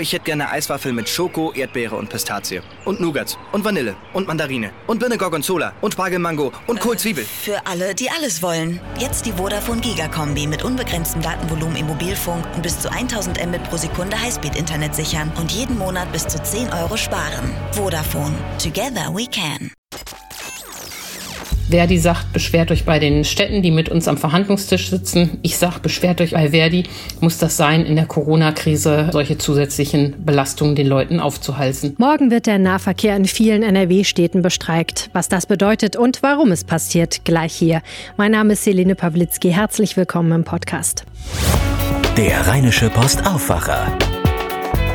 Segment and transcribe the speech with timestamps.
[0.00, 2.60] ich hätte gerne Eiswaffel mit Schoko, Erdbeere und Pistazie.
[2.84, 3.38] Und Nougat.
[3.52, 3.96] Und Vanille.
[4.12, 4.72] Und Mandarine.
[4.86, 5.72] Und Birne Gorgonzola.
[5.80, 6.52] Und Spargelmango.
[6.66, 7.24] Und Kohlzwiebel.
[7.24, 8.80] Für alle, die alles wollen.
[8.98, 13.76] Jetzt die Vodafone Giga-Kombi mit unbegrenztem Datenvolumen im Mobilfunk und bis zu 1000 Mbit pro
[13.76, 15.32] Sekunde Highspeed-Internet sichern.
[15.38, 17.54] Und jeden Monat bis zu 10 Euro sparen.
[17.72, 18.34] Vodafone.
[18.58, 19.70] Together we can.
[21.70, 25.38] Verdi sagt, beschwert euch bei den Städten, die mit uns am Verhandlungstisch sitzen.
[25.42, 26.84] Ich sage, beschwert euch bei Verdi.
[27.20, 31.94] Muss das sein, in der Corona-Krise solche zusätzlichen Belastungen den Leuten aufzuhalsen?
[31.98, 35.10] Morgen wird der Nahverkehr in vielen NRW-Städten bestreikt.
[35.12, 37.82] Was das bedeutet und warum es passiert, gleich hier.
[38.16, 39.50] Mein Name ist Selene Pawlitzki.
[39.50, 41.04] Herzlich willkommen im Podcast.
[42.16, 43.96] Der Rheinische Post Aufwacher.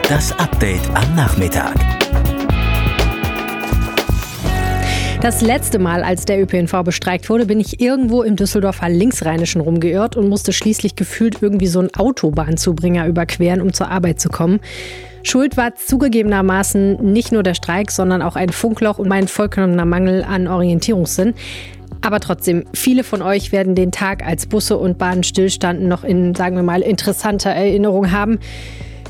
[0.10, 2.05] Das Update am Nachmittag.
[5.26, 10.16] Das letzte Mal, als der ÖPNV bestreikt wurde, bin ich irgendwo im Düsseldorfer Linksrheinischen rumgeirrt
[10.16, 14.60] und musste schließlich gefühlt irgendwie so einen Autobahnzubringer überqueren, um zur Arbeit zu kommen.
[15.24, 20.24] Schuld war zugegebenermaßen nicht nur der Streik, sondern auch ein Funkloch und mein vollkommener Mangel
[20.24, 21.34] an Orientierungssinn.
[22.02, 26.36] Aber trotzdem, viele von euch werden den Tag, als Busse und Bahnen stillstanden, noch in,
[26.36, 28.38] sagen wir mal, interessanter Erinnerung haben.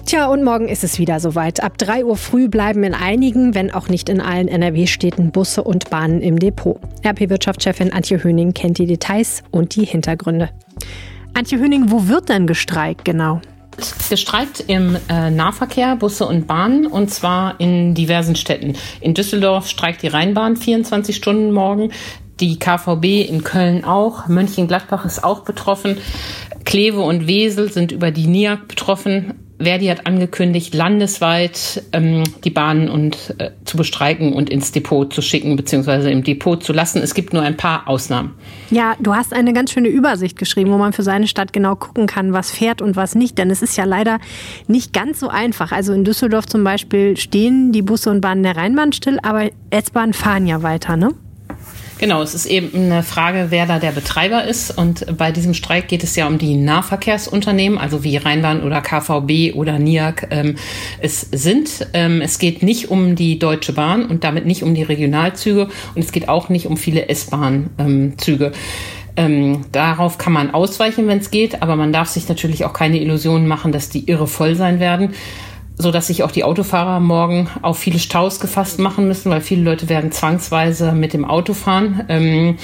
[0.05, 1.63] Tja, und morgen ist es wieder soweit.
[1.63, 5.89] Ab 3 Uhr früh bleiben in einigen, wenn auch nicht in allen NRW-Städten Busse und
[5.89, 6.79] Bahnen im Depot.
[7.03, 10.51] RP-Wirtschaftschefin Antje Höning kennt die Details und die Hintergründe.
[11.33, 13.41] Antje Höning, wo wird denn gestreikt genau?
[14.07, 18.75] Gestreikt im äh, Nahverkehr, Busse und Bahnen, und zwar in diversen Städten.
[19.01, 21.91] In Düsseldorf streikt die Rheinbahn 24 Stunden morgen,
[22.39, 25.97] die KVB in Köln auch, Mönchengladbach ist auch betroffen,
[26.63, 29.44] Kleve und Wesel sind über die NIAG betroffen.
[29.57, 35.21] Verdi hat angekündigt, landesweit ähm, die Bahnen und, äh, zu bestreiken und ins Depot zu
[35.21, 37.01] schicken, beziehungsweise im Depot zu lassen.
[37.01, 38.33] Es gibt nur ein paar Ausnahmen.
[38.69, 42.05] Ja, du hast eine ganz schöne Übersicht geschrieben, wo man für seine Stadt genau gucken
[42.05, 43.37] kann, was fährt und was nicht.
[43.37, 44.19] Denn es ist ja leider
[44.67, 45.71] nicht ganz so einfach.
[45.71, 50.13] Also in Düsseldorf zum Beispiel stehen die Busse und Bahnen der Rheinbahn still, aber S-Bahn
[50.13, 51.13] fahren ja weiter, ne?
[51.97, 54.77] Genau, es ist eben eine Frage, wer da der Betreiber ist.
[54.77, 59.55] Und bei diesem Streik geht es ja um die Nahverkehrsunternehmen, also wie Rheinbahn oder KVB
[59.55, 60.55] oder NIAG ähm,
[60.99, 61.87] es sind.
[61.93, 66.03] Ähm, es geht nicht um die Deutsche Bahn und damit nicht um die Regionalzüge und
[66.03, 68.51] es geht auch nicht um viele S-Bahn-Züge.
[69.17, 72.99] Ähm, darauf kann man ausweichen, wenn es geht, aber man darf sich natürlich auch keine
[72.99, 75.13] Illusionen machen, dass die irre voll sein werden
[75.77, 79.63] so dass sich auch die Autofahrer morgen auf viele Staus gefasst machen müssen, weil viele
[79.63, 82.05] Leute werden zwangsweise mit dem Auto fahren.
[82.07, 82.57] Ähm,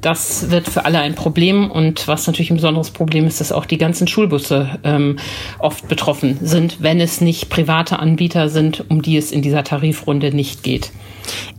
[0.00, 3.66] das wird für alle ein Problem und was natürlich ein besonderes Problem ist, dass auch
[3.66, 5.16] die ganzen Schulbusse ähm,
[5.58, 10.34] oft betroffen sind, wenn es nicht private Anbieter sind, um die es in dieser Tarifrunde
[10.34, 10.90] nicht geht.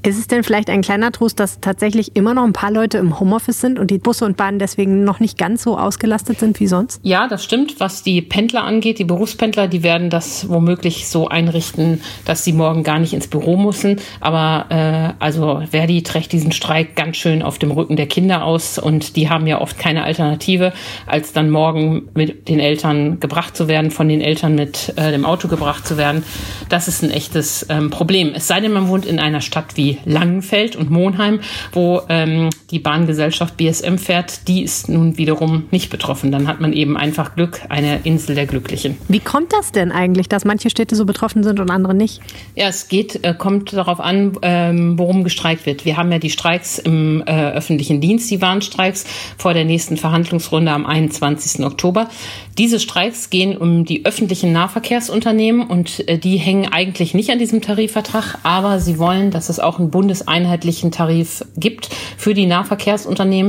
[0.03, 3.19] Ist es denn vielleicht ein kleiner Trost, dass tatsächlich immer noch ein paar Leute im
[3.19, 6.67] Homeoffice sind und die Busse und Bahnen deswegen noch nicht ganz so ausgelastet sind wie
[6.67, 7.01] sonst?
[7.03, 7.79] Ja, das stimmt.
[7.79, 12.83] Was die Pendler angeht, die Berufspendler, die werden das womöglich so einrichten, dass sie morgen
[12.83, 13.99] gar nicht ins Büro müssen.
[14.21, 18.77] Aber äh, also Verdi trägt diesen Streik ganz schön auf dem Rücken der Kinder aus
[18.77, 20.73] und die haben ja oft keine Alternative,
[21.05, 25.25] als dann morgen mit den Eltern gebracht zu werden, von den Eltern mit äh, dem
[25.25, 26.23] Auto gebracht zu werden.
[26.69, 28.31] Das ist ein echtes ähm, Problem.
[28.35, 31.39] Es sei denn, man wohnt in einer Stadt wie Langenfeld und Monheim,
[31.71, 36.31] wo ähm, die Bahngesellschaft BSM fährt, die ist nun wiederum nicht betroffen.
[36.31, 38.97] Dann hat man eben einfach Glück, eine Insel der Glücklichen.
[39.07, 42.21] Wie kommt das denn eigentlich, dass manche Städte so betroffen sind und andere nicht?
[42.55, 45.85] Ja, es geht, äh, kommt darauf an, ähm, worum gestreikt wird.
[45.85, 49.05] Wir haben ja die Streiks im äh, öffentlichen Dienst, die Warnstreiks,
[49.37, 51.65] vor der nächsten Verhandlungsrunde am 21.
[51.65, 52.09] Oktober.
[52.57, 57.61] Diese Streiks gehen um die öffentlichen Nahverkehrsunternehmen und äh, die hängen eigentlich nicht an diesem
[57.61, 62.58] Tarifvertrag, aber sie wollen, dass es auch einen bundeseinheitlichen Tarif gibt für die Nahverkehrsunternehmen,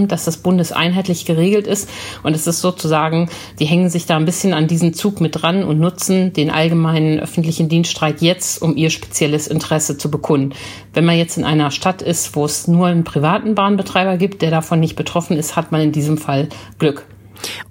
[0.08, 1.88] dass das bundeseinheitlich geregelt ist
[2.22, 3.28] und es ist sozusagen,
[3.58, 7.20] die hängen sich da ein bisschen an diesen Zug mit dran und nutzen den allgemeinen
[7.20, 10.54] öffentlichen Dienststreik jetzt, um ihr spezielles Interesse zu bekunden.
[10.92, 14.50] Wenn man jetzt in einer Stadt ist, wo es nur einen privaten Bahnbetreiber gibt, der
[14.50, 17.04] davon nicht betroffen ist, hat man in diesem Fall Glück.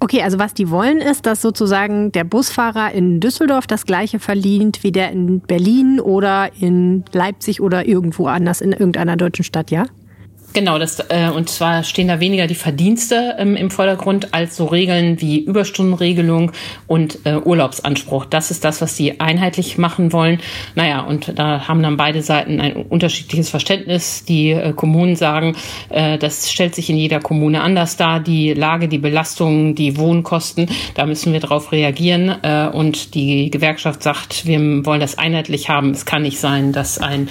[0.00, 4.82] Okay, also was die wollen ist, dass sozusagen der Busfahrer in Düsseldorf das gleiche verdient
[4.82, 9.86] wie der in Berlin oder in Leipzig oder irgendwo anders in irgendeiner deutschen Stadt, ja?
[10.52, 14.66] Genau, das, äh, und zwar stehen da weniger die Verdienste ähm, im Vordergrund als so
[14.66, 16.50] Regeln wie Überstundenregelung
[16.88, 18.24] und äh, Urlaubsanspruch.
[18.24, 20.40] Das ist das, was sie einheitlich machen wollen.
[20.74, 24.24] Naja, und da haben dann beide Seiten ein unterschiedliches Verständnis.
[24.24, 25.54] Die äh, Kommunen sagen,
[25.88, 28.18] äh, das stellt sich in jeder Kommune anders dar.
[28.18, 32.34] Die Lage, die Belastungen, die Wohnkosten, da müssen wir darauf reagieren.
[32.42, 35.92] Äh, und die Gewerkschaft sagt, wir wollen das einheitlich haben.
[35.92, 37.28] Es kann nicht sein, dass ein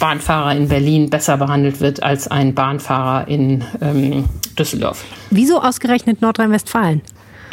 [0.00, 4.24] Bahnfahrer in Berlin besser behandelt wird als ein Bahnfahrer in ähm,
[4.58, 5.04] Düsseldorf.
[5.30, 7.02] Wieso ausgerechnet Nordrhein-Westfalen?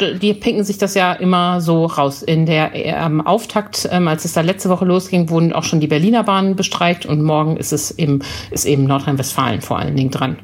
[0.00, 2.22] die picken sich das ja immer so raus.
[2.22, 5.86] In der ähm, Auftakt, ähm, als es da letzte Woche losging, wurden auch schon die
[5.86, 10.36] Berliner Bahnen bestreikt und morgen ist es eben, ist eben Nordrhein-Westfalen vor allen Dingen dran.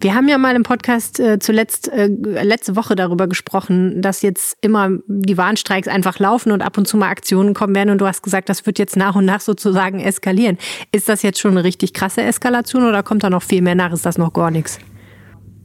[0.00, 4.56] Wir haben ja mal im Podcast äh, zuletzt äh, letzte Woche darüber gesprochen, dass jetzt
[4.60, 7.90] immer die Warnstreiks einfach laufen und ab und zu mal Aktionen kommen werden.
[7.90, 10.58] Und du hast gesagt, das wird jetzt nach und nach sozusagen eskalieren.
[10.92, 13.92] Ist das jetzt schon eine richtig krasse Eskalation oder kommt da noch viel mehr nach?
[13.92, 14.78] Ist das noch gar nichts?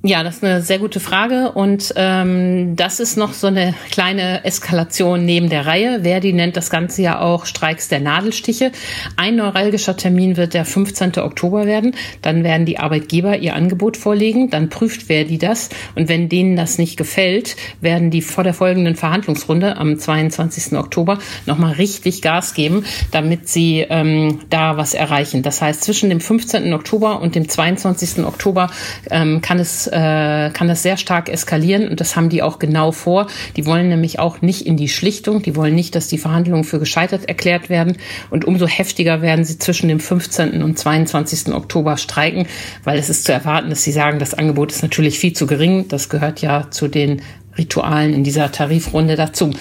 [0.08, 4.46] Ja, das ist eine sehr gute Frage und ähm, das ist noch so eine kleine
[4.46, 6.04] Eskalation neben der Reihe.
[6.04, 8.72] Verdi nennt das Ganze ja auch Streiks der Nadelstiche.
[9.16, 11.18] Ein neuralgischer Termin wird der 15.
[11.18, 11.96] Oktober werden.
[12.22, 14.52] Dann werden die Arbeitgeber ihr Angebot vorlegen.
[14.52, 18.96] Dann prüft Verdi das und wenn denen das nicht gefällt, werden die vor der folgenden
[18.96, 20.78] Verhandlungsrunde am 22.
[20.78, 21.18] Oktober
[21.48, 25.42] nochmal richtig Gas geben, damit sie ähm, da was erreichen.
[25.42, 26.72] Das heißt, zwischen dem 15.
[26.76, 28.24] Oktober und dem 22.
[28.24, 28.70] Oktober
[29.10, 32.92] ähm, kann es äh, kann das sehr stark eskalieren und das haben die auch genau
[32.92, 33.28] vor.
[33.56, 36.80] Die wollen nämlich auch nicht in die Schlichtung, die wollen nicht, dass die Verhandlungen für
[36.80, 37.98] gescheitert erklärt werden
[38.30, 40.62] und umso heftiger werden sie zwischen dem 15.
[40.62, 41.54] und 22.
[41.54, 42.46] Oktober streiken,
[42.84, 45.88] weil es ist zu erwarten, dass sie sagen, das Angebot ist natürlich viel zu gering.
[45.88, 47.22] Das gehört ja zu den
[47.58, 49.52] Ritualen in dieser Tarifrunde dazu.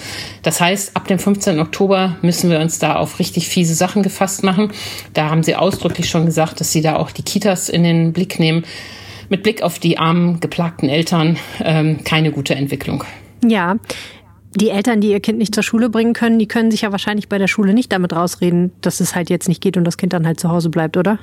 [0.43, 1.61] Das heißt, ab dem 15.
[1.61, 4.73] Oktober müssen wir uns da auf richtig fiese Sachen gefasst machen.
[5.13, 8.37] Da haben sie ausdrücklich schon gesagt, dass sie da auch die Kitas in den Blick
[8.37, 8.65] nehmen
[9.29, 13.03] mit Blick auf die armen, geplagten Eltern ähm, keine gute Entwicklung.
[13.43, 13.77] Ja.
[14.55, 17.27] Die Eltern, die ihr Kind nicht zur Schule bringen können, die können sich ja wahrscheinlich
[17.27, 20.13] bei der Schule nicht damit rausreden, dass es halt jetzt nicht geht und das Kind
[20.13, 21.19] dann halt zu Hause bleibt, oder?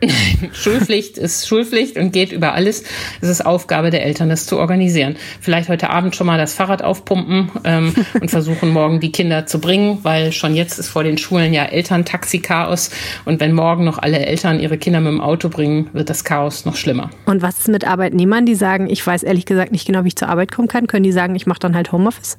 [0.52, 2.84] Schulpflicht ist Schulpflicht und geht über alles.
[3.20, 5.16] Es ist Aufgabe der Eltern, das zu organisieren.
[5.40, 9.60] Vielleicht heute Abend schon mal das Fahrrad aufpumpen ähm, und versuchen, morgen die Kinder zu
[9.60, 12.90] bringen, weil schon jetzt ist vor den Schulen ja Elterntaxi-Chaos.
[13.24, 16.64] Und wenn morgen noch alle Eltern ihre Kinder mit dem Auto bringen, wird das Chaos
[16.64, 17.10] noch schlimmer.
[17.26, 20.16] Und was ist mit Arbeitnehmern, die sagen, ich weiß ehrlich gesagt nicht genau, wie ich
[20.16, 20.86] zur Arbeit kommen kann?
[20.86, 22.38] Können die sagen, ich mache dann halt Homeoffice?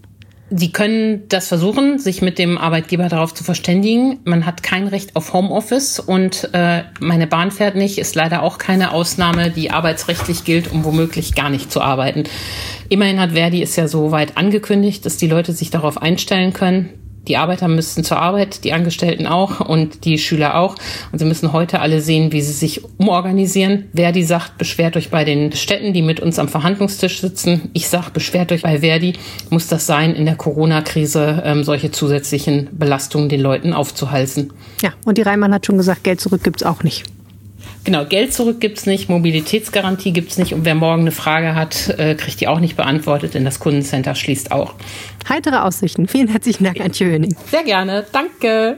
[0.52, 4.20] Sie können das versuchen, sich mit dem Arbeitgeber darauf zu verständigen.
[4.24, 8.58] Man hat kein Recht auf Homeoffice und äh, meine Bahn fährt nicht, ist leider auch
[8.58, 12.24] keine Ausnahme, die arbeitsrechtlich gilt, um womöglich gar nicht zu arbeiten.
[12.90, 16.90] Immerhin hat Verdi es ja so weit angekündigt, dass die Leute sich darauf einstellen können.
[17.28, 20.76] Die Arbeiter müssten zur Arbeit, die Angestellten auch und die Schüler auch.
[21.12, 23.90] Und sie müssen heute alle sehen, wie sie sich umorganisieren.
[23.94, 27.70] Verdi sagt, beschwert euch bei den Städten, die mit uns am Verhandlungstisch sitzen.
[27.74, 29.14] Ich sage, beschwert euch bei Verdi.
[29.50, 34.54] Muss das sein, in der Corona-Krise ähm, solche zusätzlichen Belastungen den Leuten aufzuhalsen?
[34.82, 37.04] Ja, und die Reimann hat schon gesagt, Geld zurück gibt's auch nicht.
[37.90, 42.14] Genau, Geld zurück gibt's nicht, Mobilitätsgarantie gibt's nicht und wer morgen eine Frage hat, äh,
[42.14, 44.76] kriegt die auch nicht beantwortet, denn das Kundencenter schließt auch.
[45.28, 46.08] Heitere Aussichten.
[46.08, 47.36] Vielen herzlichen Dank, Antje Höning.
[47.50, 48.06] Sehr gerne.
[48.12, 48.78] Danke.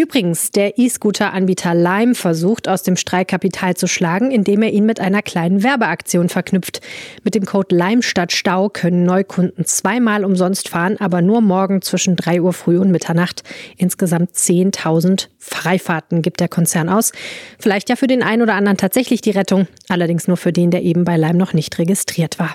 [0.00, 5.00] Übrigens, der E-Scooter-Anbieter Lime versucht, aus dem Streik Kapital zu schlagen, indem er ihn mit
[5.00, 6.80] einer kleinen Werbeaktion verknüpft.
[7.24, 12.14] Mit dem Code Lime statt Stau können Neukunden zweimal umsonst fahren, aber nur morgen zwischen
[12.14, 13.42] 3 Uhr früh und Mitternacht.
[13.76, 17.12] Insgesamt 10.000 Freifahrten gibt der Konzern aus.
[17.58, 20.82] Vielleicht ja für den einen oder anderen tatsächlich die Rettung, allerdings nur für den, der
[20.82, 22.54] eben bei Lime noch nicht registriert war.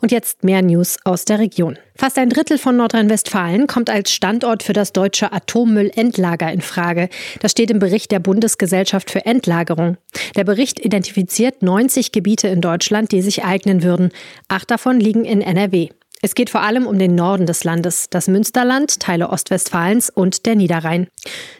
[0.00, 1.78] Und jetzt mehr News aus der Region.
[1.96, 7.08] Fast ein Drittel von Nordrhein-Westfalen kommt als Standort für das deutsche Atommüllendlager in Frage.
[7.40, 9.96] Das steht im Bericht der Bundesgesellschaft für Endlagerung.
[10.36, 14.10] Der Bericht identifiziert 90 Gebiete in Deutschland, die sich eignen würden.
[14.48, 15.88] Acht davon liegen in NRW.
[16.26, 20.56] Es geht vor allem um den Norden des Landes, das Münsterland, Teile Ostwestfalens und der
[20.56, 21.06] Niederrhein.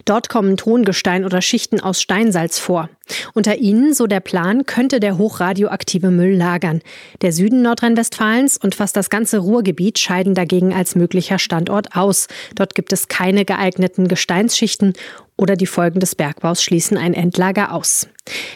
[0.07, 2.89] Dort kommen Tongestein oder Schichten aus Steinsalz vor.
[3.35, 6.81] Unter ihnen, so der Plan, könnte der hochradioaktive Müll lagern.
[7.23, 12.29] Der Süden Nordrhein-Westfalens und fast das ganze Ruhrgebiet scheiden dagegen als möglicher Standort aus.
[12.55, 14.95] Dort gibt es keine geeigneten Gesteinsschichten
[15.39, 18.09] oder die Folgen des Bergbaus schließen ein Endlager aus.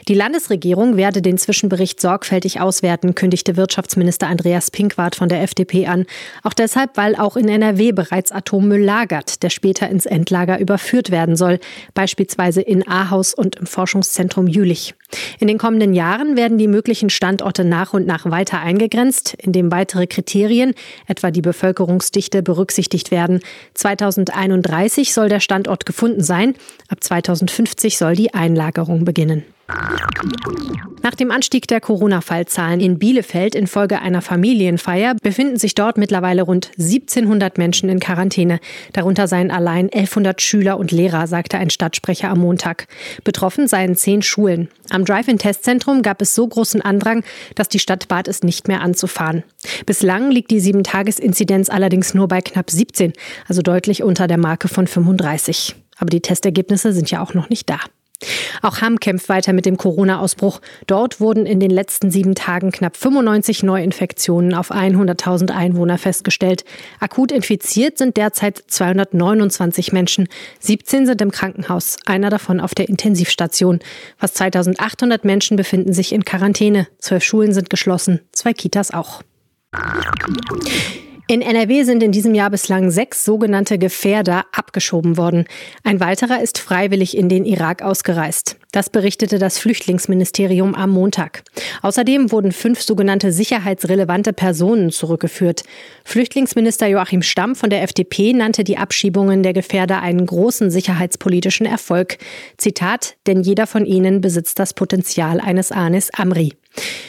[0.09, 6.07] Die Landesregierung werde den Zwischenbericht sorgfältig auswerten, kündigte Wirtschaftsminister Andreas Pinkwart von der FDP an.
[6.42, 11.37] Auch deshalb, weil auch in NRW bereits Atommüll lagert, der später ins Endlager überführt werden
[11.37, 11.61] soll,
[11.95, 14.94] beispielsweise in Ahaus und im Forschungszentrum Jülich.
[15.38, 20.07] In den kommenden Jahren werden die möglichen Standorte nach und nach weiter eingegrenzt, indem weitere
[20.07, 20.75] Kriterien,
[21.07, 23.40] etwa die Bevölkerungsdichte, berücksichtigt werden.
[23.75, 26.55] 2031 soll der Standort gefunden sein.
[26.88, 29.45] Ab 2050 soll die Einlagerung beginnen.
[31.02, 36.71] Nach dem Anstieg der Corona-Fallzahlen in Bielefeld infolge einer Familienfeier befinden sich dort mittlerweile rund
[36.79, 38.61] 1700 Menschen in Quarantäne.
[38.93, 42.87] Darunter seien allein 1100 Schüler und Lehrer, sagte ein Stadtsprecher am Montag.
[43.25, 44.69] Betroffen seien zehn Schulen.
[44.90, 49.45] Am Drive-In-Testzentrum gab es so großen Andrang, dass die Stadt bat es nicht mehr anzufahren.
[49.87, 53.12] Bislang liegt die 7-Tages-Inzidenz allerdings nur bei knapp 17,
[53.49, 55.76] also deutlich unter der Marke von 35.
[55.99, 57.78] Aber die Testergebnisse sind ja auch noch nicht da.
[58.62, 60.61] Auch Hamm kämpft weiter mit dem Corona-Ausbruch.
[60.87, 66.65] Dort wurden in den letzten sieben Tagen knapp 95 Neuinfektionen auf 100.000 Einwohner festgestellt.
[66.99, 70.29] Akut infiziert sind derzeit 229 Menschen.
[70.61, 73.81] 17 sind im Krankenhaus, einer davon auf der Intensivstation.
[74.19, 76.89] Fast 2800 Menschen befinden sich in Quarantäne.
[76.99, 79.23] Zwölf Schulen sind geschlossen, zwei Kitas auch.
[81.31, 85.45] In NRW sind in diesem Jahr bislang sechs sogenannte Gefährder abgeschoben worden.
[85.85, 88.57] Ein weiterer ist freiwillig in den Irak ausgereist.
[88.73, 91.45] Das berichtete das Flüchtlingsministerium am Montag.
[91.83, 95.63] Außerdem wurden fünf sogenannte sicherheitsrelevante Personen zurückgeführt.
[96.05, 102.19] Flüchtlingsminister Joachim Stamm von der FDP nannte die Abschiebungen der Gefährder einen großen sicherheitspolitischen Erfolg.
[102.57, 106.55] Zitat, denn jeder von ihnen besitzt das Potenzial eines Anis Amri.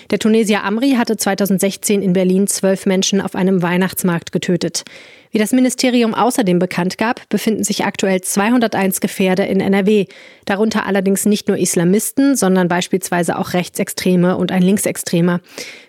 [0.09, 4.83] Der Tunesier Amri hatte 2016 in Berlin zwölf Menschen auf einem Weihnachtsmarkt getötet.
[5.31, 10.07] Wie das Ministerium außerdem bekannt gab, befinden sich aktuell 201 Gefährder in NRW,
[10.43, 15.39] darunter allerdings nicht nur Islamisten, sondern beispielsweise auch Rechtsextreme und ein Linksextremer.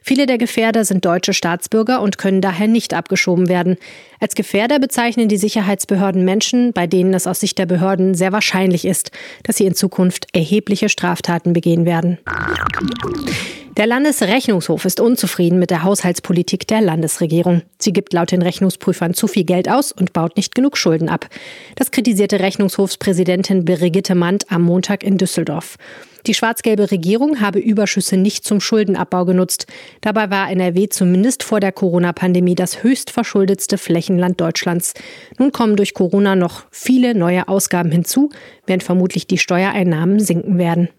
[0.01, 3.79] Viele der Gefährder sind deutsche Staatsbürger und können daher nicht abgeschoben werden.
[4.21, 8.85] Als Gefährder bezeichnen die Sicherheitsbehörden Menschen, bei denen es aus Sicht der Behörden sehr wahrscheinlich
[8.85, 9.11] ist,
[9.43, 12.19] dass sie in Zukunft erhebliche Straftaten begehen werden.
[13.79, 17.63] Der Landesrechnungshof ist unzufrieden mit der Haushaltspolitik der Landesregierung.
[17.79, 21.27] Sie gibt laut den Rechnungsprüfern zu viel Geld aus und baut nicht genug Schulden ab.
[21.77, 25.79] Das kritisierte Rechnungshofspräsidentin Brigitte Mandt am Montag in Düsseldorf.
[26.27, 29.67] Die schwarz-gelbe Regierung habe Überschüsse nicht zum Schuldenabbau genutzt.
[30.03, 34.93] Dabei war NRW zumindest vor der Corona-Pandemie das höchst verschuldetste Flächenland Deutschlands.
[35.39, 38.29] Nun kommen durch Corona noch viele neue Ausgaben hinzu,
[38.67, 40.91] während vermutlich die Steuereinnahmen sinken werden.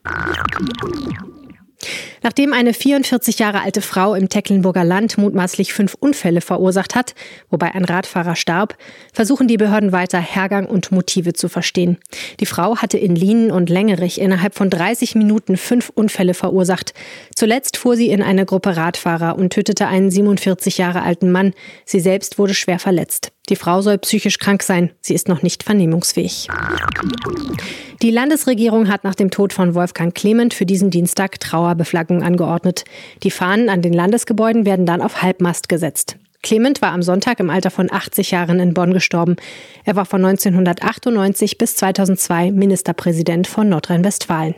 [2.23, 7.13] Nachdem eine 44 Jahre alte Frau im Tecklenburger Land mutmaßlich fünf Unfälle verursacht hat,
[7.49, 8.77] wobei ein Radfahrer starb,
[9.11, 11.97] versuchen die Behörden weiter Hergang und Motive zu verstehen.
[12.39, 16.93] Die Frau hatte in Lienen und Längerich innerhalb von 30 Minuten fünf Unfälle verursacht.
[17.35, 21.53] Zuletzt fuhr sie in eine Gruppe Radfahrer und tötete einen 47 Jahre alten Mann.
[21.85, 23.33] Sie selbst wurde schwer verletzt.
[23.49, 24.91] Die Frau soll psychisch krank sein.
[25.01, 26.47] Sie ist noch nicht vernehmungsfähig.
[28.01, 32.83] Die Landesregierung hat nach dem Tod von Wolfgang Clement für diesen Dienstag Trauerbeflaggung angeordnet.
[33.23, 36.17] Die Fahnen an den Landesgebäuden werden dann auf Halbmast gesetzt.
[36.43, 39.37] Clement war am Sonntag im Alter von 80 Jahren in Bonn gestorben.
[39.85, 44.53] Er war von 1998 bis 2002 Ministerpräsident von Nordrhein-Westfalen.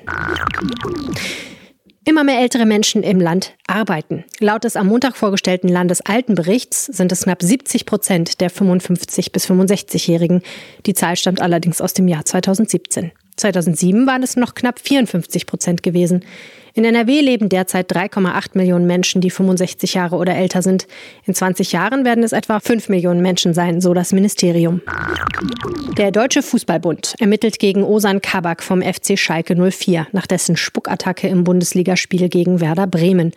[2.08, 4.26] Immer mehr ältere Menschen im Land arbeiten.
[4.40, 10.42] Laut des am Montag vorgestellten Landesaltenberichts sind es knapp 70 Prozent der 55 bis 65-Jährigen.
[10.86, 13.12] Die Zahl stammt allerdings aus dem Jahr 2017.
[13.38, 16.24] 2007 waren es noch knapp 54 Prozent gewesen.
[16.78, 20.88] In NRW leben derzeit 3,8 Millionen Menschen, die 65 Jahre oder älter sind.
[21.26, 24.82] In 20 Jahren werden es etwa 5 Millionen Menschen sein, so das Ministerium.
[25.98, 31.46] Der Deutsche Fußballbund ermittelt gegen Osan Kabak vom FC Schalke 04 nach dessen Spuckattacke im
[31.46, 33.32] Bundesligaspiel gegen Werder Bremen.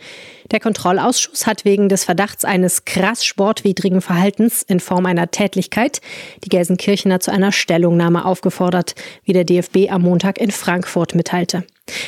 [0.50, 6.00] Der Kontrollausschuss hat wegen des Verdachts eines krass sportwidrigen Verhaltens in Form einer Tätlichkeit
[6.44, 11.64] die Gelsenkirchener zu einer Stellungnahme aufgefordert, wie der DFB am Montag in Frankfurt mitteilte.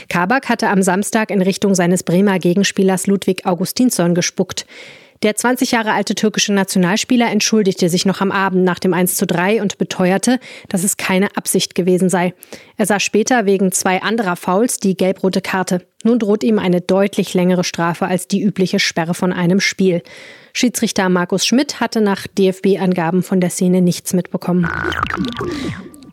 [0.09, 4.67] Kabak hatte am Samstag in Richtung seines Bremer Gegenspielers Ludwig Augustinsson gespuckt.
[5.23, 9.27] Der 20 Jahre alte türkische Nationalspieler entschuldigte sich noch am Abend nach dem 1 zu
[9.27, 12.33] 3 und beteuerte, dass es keine Absicht gewesen sei.
[12.79, 15.87] Er sah später wegen zwei anderer Fouls die gelb-rote Karte.
[16.05, 20.03] Nun droht ihm eine deutlich längere Strafe als die übliche Sperre von einem Spiel.
[20.55, 24.67] Schiedsrichter Markus Schmidt hatte nach DFB-Angaben von der Szene nichts mitbekommen.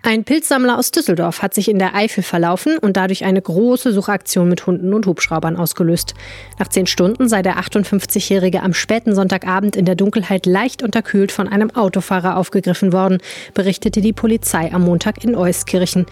[0.08, 4.48] Ein Pilzsammler aus Düsseldorf hat sich in der Eifel verlaufen und dadurch eine große Suchaktion
[4.48, 6.14] mit Hunden und Hubschraubern ausgelöst.
[6.58, 11.50] Nach zehn Stunden sei der 58-Jährige am späten Sonntagabend in der Dunkelheit leicht unterkühlt von
[11.50, 13.18] einem Autofahrer aufgegriffen worden,
[13.54, 16.06] berichtete die Polizei am Montag in Euskirchen.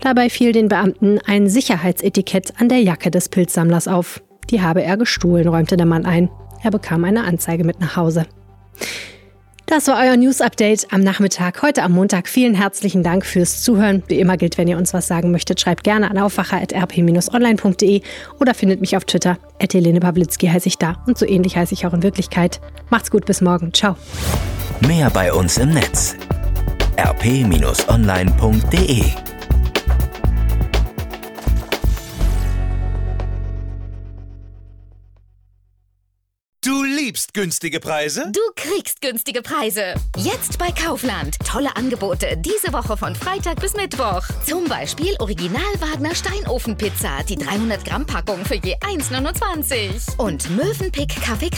[0.00, 4.22] Dabei fiel den Beamten ein Sicherheitsetikett an der Jacke des Pilzsammlers auf.
[4.48, 6.30] Die habe er gestohlen, räumte der Mann ein.
[6.62, 8.24] Er bekam eine Anzeige mit nach Hause.
[9.72, 12.28] Das war euer News Update am Nachmittag, heute am Montag.
[12.28, 14.02] Vielen herzlichen Dank fürs Zuhören.
[14.06, 18.02] Wie immer gilt, wenn ihr uns was sagen möchtet, schreibt gerne an aufwacher.rp-online.de
[18.38, 19.38] oder findet mich auf Twitter.
[19.58, 22.60] Helene Pawlitzki heiße ich da und so ähnlich heiße ich auch in Wirklichkeit.
[22.90, 23.72] Macht's gut, bis morgen.
[23.72, 23.96] Ciao.
[24.86, 26.16] Mehr bei uns im Netz.
[26.98, 27.72] rp-online.de
[37.12, 38.32] liebst günstige Preise?
[38.32, 39.92] Du kriegst günstige Preise.
[40.16, 41.36] Jetzt bei Kaufland.
[41.46, 44.22] Tolle Angebote diese Woche von Freitag bis Mittwoch.
[44.46, 50.16] Zum Beispiel Original Wagner Steinofenpizza, die 300 Gramm Packung für je 1,29.
[50.16, 51.50] Und Möwenpick Kaffee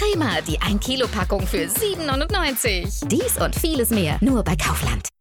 [0.49, 3.07] die 1 Kilo Packung für 7,99.
[3.07, 5.09] Dies und vieles mehr nur bei Kaufland.